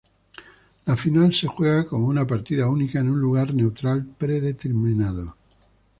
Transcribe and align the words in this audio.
La 0.87 0.97
final 0.97 1.31
se 1.31 1.45
juega 1.45 1.85
como 1.85 2.07
una 2.07 2.25
partida 2.25 2.67
única 2.67 2.99
en 2.99 3.07
un 3.11 3.19
lugar 3.21 3.53
neutral 3.53 4.03
predeterminado. 4.17 5.35